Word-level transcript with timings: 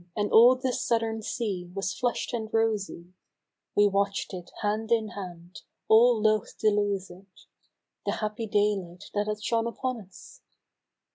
And 0.15 0.31
all 0.31 0.55
the 0.55 0.73
southern 0.73 1.21
sea 1.21 1.69
was 1.75 1.93
flushed 1.93 2.33
and 2.33 2.51
rosy, 2.51 3.13
We 3.75 3.85
watched 3.85 4.33
it 4.33 4.49
hand 4.63 4.91
in 4.91 5.09
hand, 5.09 5.61
all 5.87 6.19
loth 6.19 6.57
to 6.61 6.71
lose 6.71 7.11
it— 7.11 7.45
The 8.07 8.13
happy 8.13 8.47
daylight 8.47 9.11
that 9.13 9.27
had 9.27 9.43
shone 9.43 9.67
upon 9.67 10.01
us 10.01 10.41